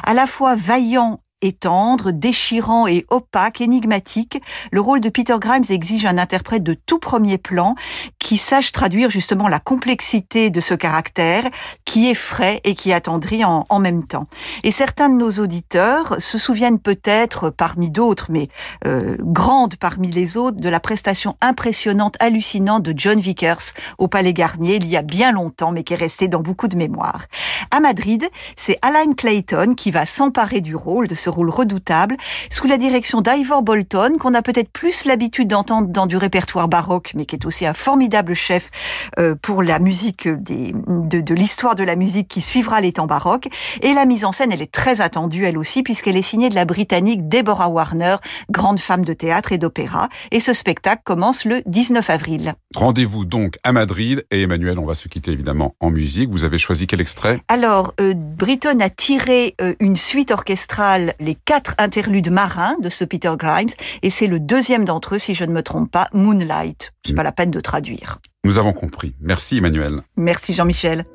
À 0.04 0.13
la 0.13 0.28
fois 0.28 0.56
vaillant 0.56 1.19
et 1.41 1.54
tendre, 1.54 2.12
déchirant 2.12 2.88
et 2.88 3.06
opaque, 3.10 3.62
énigmatique, 3.62 4.41
le 4.71 4.82
rôle 4.82 4.99
de 4.99 5.10
Peter 5.10 5.36
Grimes 5.39 5.63
exige 5.69 6.06
un 6.06 6.17
interprète 6.17 6.63
de 6.63 6.73
tout 6.73 6.99
premier 6.99 7.38
plan 7.38 7.75
qui 8.19 8.38
sache 8.38 8.71
traduire 8.71 9.10
justement 9.10 9.47
la 9.47 9.60
complexité 9.60 10.49
de 10.49 10.62
ce 10.62 10.73
caractère, 10.73 11.43
qui 11.86 12.10
est 12.10 12.15
frais 12.15 12.60
et 12.63 12.75
qui 12.75 12.91
attendrit 12.91 13.43
en, 13.45 13.80
même 13.80 14.06
temps. 14.06 14.25
Et 14.63 14.71
certains 14.71 15.10
de 15.10 15.15
nos 15.15 15.32
auditeurs 15.32 16.15
se 16.19 16.38
souviennent 16.38 16.80
peut-être, 16.80 17.49
parmi 17.49 17.89
d'autres, 17.89 18.28
mais 18.30 18.49
euh, 18.86 19.15
grande 19.19 19.78
parmi 19.78 20.12
les 20.12 20.36
autres, 20.36 20.58
de 20.58 20.69
la 20.69 20.80
prestation 20.80 21.36
impressionnante, 21.41 22.15
hallucinante 22.19 22.84
de 22.84 22.93
John 22.95 23.19
Vickers 23.19 23.73
au 23.97 24.08
Palais 24.08 24.34
Garnier 24.34 24.75
il 24.75 24.89
y 24.89 24.97
a 24.97 25.02
bien 25.02 25.32
longtemps, 25.32 25.71
mais 25.71 25.84
qui 25.84 25.93
est 25.93 25.97
restée 25.97 26.28
dans 26.28 26.41
beaucoup 26.41 26.67
de 26.67 26.75
mémoires. 26.75 27.25
À 27.71 27.80
Madrid, 27.80 28.28
c'est 28.56 28.78
Alan 28.82 29.12
Clayton 29.15 29.73
qui 29.75 29.91
va 29.91 30.06
s'emparer 30.06 30.62
du 30.62 30.75
rôle 30.75 31.08
de 31.08 31.15
ce 31.15 31.29
rôle 31.30 31.50
redoutable, 31.50 32.18
sous 32.50 32.68
la 32.68 32.78
direction 32.78 33.22
d'Ivor 33.22 33.62
Bolton, 33.62 34.18
qu'on 34.20 34.34
a 34.34 34.42
peut-être 34.42 34.70
plus 34.70 35.06
l'habitude 35.06 35.48
d'entendre 35.48 35.88
dans 35.88 36.06
du 36.06 36.18
répertoire 36.18 36.68
baroque, 36.68 37.12
mais 37.15 37.26
qui 37.26 37.36
est 37.36 37.46
aussi 37.46 37.65
un 37.65 37.74
formidable 37.74 38.34
chef 38.34 38.72
euh, 39.18 39.36
pour 39.42 39.63
la 39.63 39.80
musique 39.80 40.28
des, 40.28 40.74
de, 40.88 41.22
de 41.22 41.34
l'histoire 41.34 41.76
de 41.76 41.84
la 41.84 41.96
musique 41.96 42.28
qui 42.28 42.42
suivra 42.42 42.82
les 42.82 42.94
temps 42.94 43.08
baroques. 43.08 43.50
Et 43.82 43.94
la 43.94 44.06
mise 44.06 44.26
en 44.26 44.32
scène, 44.32 44.52
elle 44.52 44.62
est 44.62 44.72
très 44.72 45.02
attendue, 45.02 45.46
elle 45.46 45.58
aussi, 45.58 45.84
puisqu'elle 45.84 46.18
est 46.18 46.22
signée 46.22 46.50
de 46.50 46.56
la 46.56 46.65
britannique 46.65 47.28
Deborah 47.28 47.70
Warner, 47.70 48.18
grande 48.50 48.80
femme 48.80 49.06
de 49.06 49.13
théâtre 49.13 49.52
et 49.52 49.58
d'opéra. 49.58 50.10
Et 50.32 50.39
ce 50.39 50.54
spectacle 50.54 51.02
commence 51.04 51.46
le 51.46 51.62
19 51.65 52.10
avril. 52.10 52.54
Rendez-vous 52.76 53.26
donc 53.26 53.58
à 53.63 53.72
Madrid. 53.72 54.26
Et 54.32 54.44
Emmanuel, 54.44 54.80
on 54.80 54.86
va 54.86 54.96
se 54.96 55.08
quitter 55.08 55.32
évidemment 55.32 55.76
en 55.80 55.92
musique. 55.92 56.30
Vous 56.30 56.44
avez 56.44 56.58
choisi 56.58 56.88
quel 56.88 57.02
extrait? 57.02 57.42
Alors, 57.48 57.94
euh, 58.00 58.13
Britton 58.15 58.80
a 58.80 58.89
tiré 58.89 59.56
euh, 59.62 59.74
une 59.80 59.96
suite 59.96 60.32
orchestrale 60.32 61.13
les 61.19 61.36
quatre 61.36 61.75
interludes 61.77 62.32
marins 62.32 62.75
de 62.82 62.89
ce 62.89 63.03
Peter 63.03 63.34
Grimes, 63.38 63.69
et 64.01 64.10
c'est 64.10 64.27
le 64.27 64.39
deuxième 64.39 64.86
d'entre 64.86 65.15
eux, 65.15 65.19
si 65.19 65.36
je 65.36 65.43
ne 65.43 65.51
me 65.51 65.62
trompe 65.62 65.91
pas, 65.91 66.08
Moonlight. 66.13 66.93
C'est 67.05 67.13
pas 67.13 67.23
la 67.23 67.32
peine 67.32 67.51
de 67.51 67.60
traduire. 67.60 68.19
Nous 68.43 68.58
avons 68.58 68.73
compris. 68.73 69.15
Merci 69.19 69.58
Emmanuel. 69.58 70.01
Merci 70.15 70.53
Jean-Michel. 70.53 71.05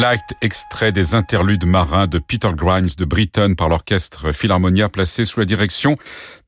Moonlight, 0.00 0.32
extrait 0.40 0.92
des 0.92 1.14
interludes 1.14 1.66
marins 1.66 2.06
de 2.06 2.18
Peter 2.18 2.48
Grimes 2.54 2.88
de 2.96 3.04
Britain 3.04 3.52
par 3.52 3.68
l'orchestre 3.68 4.32
Philharmonia 4.32 4.88
placé 4.88 5.26
sous 5.26 5.40
la 5.40 5.44
direction 5.44 5.94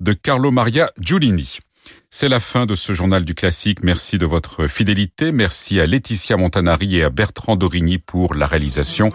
de 0.01 0.15
Carlo 0.15 0.51
Maria 0.51 0.91
Giulini. 0.99 1.59
C'est 2.09 2.29
la 2.29 2.41
fin 2.41 2.65
de 2.65 2.75
ce 2.75 2.95
journal 2.95 3.27
du 3.27 3.35
classique. 3.35 3.83
Merci 3.83 4.17
de 4.17 4.25
votre 4.25 4.69
fidélité. 4.69 5.33
Merci 5.33 5.81
à 5.81 5.87
Laetitia 5.87 6.39
Montanari 6.39 6.97
et 6.97 7.05
à 7.05 7.11
Bertrand 7.11 7.55
Dorigny 7.55 7.99
pour 7.99 8.33
la 8.33 8.47
réalisation. 8.47 9.11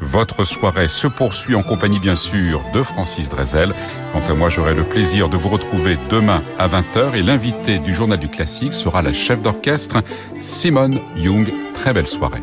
Votre 0.00 0.44
soirée 0.44 0.88
se 0.88 1.06
poursuit 1.06 1.54
en 1.54 1.62
compagnie, 1.62 2.00
bien 2.00 2.14
sûr, 2.14 2.64
de 2.72 2.82
Francis 2.82 3.28
Drezel. 3.28 3.74
Quant 4.14 4.24
à 4.26 4.32
moi, 4.32 4.48
j'aurai 4.48 4.72
le 4.72 4.88
plaisir 4.88 5.28
de 5.28 5.36
vous 5.36 5.50
retrouver 5.50 5.98
demain 6.08 6.42
à 6.58 6.66
20h 6.66 7.14
et 7.14 7.22
l'invité 7.22 7.78
du 7.78 7.92
journal 7.92 8.18
du 8.18 8.28
classique 8.28 8.72
sera 8.72 9.02
la 9.02 9.12
chef 9.12 9.42
d'orchestre 9.42 9.98
Simone 10.40 10.98
Young. 11.14 11.52
Très 11.74 11.92
belle 11.92 12.08
soirée. 12.08 12.42